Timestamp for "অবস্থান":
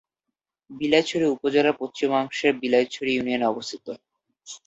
3.53-3.97